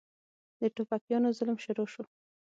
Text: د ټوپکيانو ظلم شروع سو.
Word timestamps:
د 0.59 0.61
ټوپکيانو 0.75 1.29
ظلم 1.37 1.57
شروع 1.65 1.87
سو. 1.93 2.03